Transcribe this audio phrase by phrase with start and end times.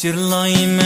[0.00, 0.80] Cırlayım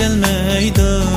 [0.00, 1.09] 鲜美的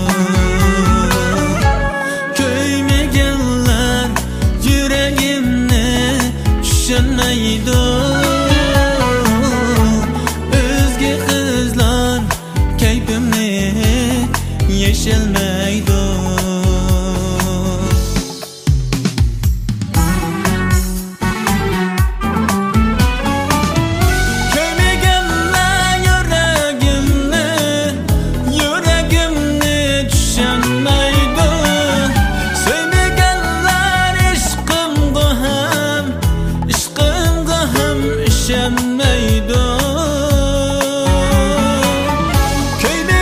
[39.49, 39.83] boyda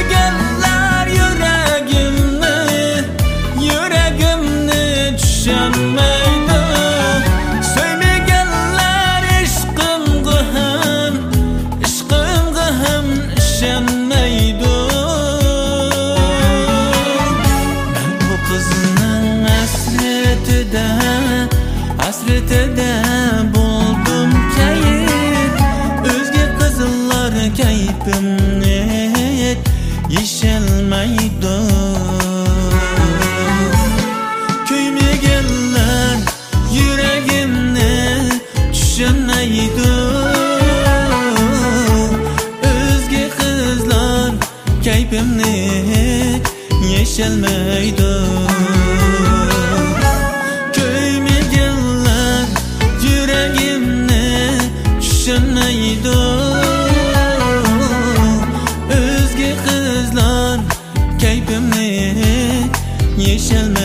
[0.09, 2.55] geller yüreğimle
[3.61, 6.40] Yüreğimle düşenmeyi
[30.11, 31.57] yeşilmeydi.
[34.69, 36.17] Köyüme geller
[36.73, 38.21] yüreğimni
[38.73, 39.91] düşünmeydi
[42.63, 44.31] Özge kızlar
[44.83, 45.71] keyfimni
[46.91, 48.13] yeşilmeydi.
[50.73, 52.45] Köyüme geller
[53.03, 54.51] yüreğimni
[55.01, 56.80] düşünmeydi
[63.41, 63.80] shall